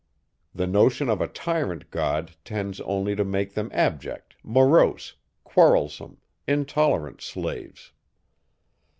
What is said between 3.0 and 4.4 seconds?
to make them abject,